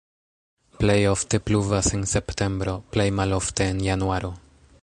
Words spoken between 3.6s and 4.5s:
en januaro.